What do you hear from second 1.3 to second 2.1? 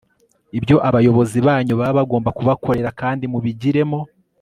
banyu baba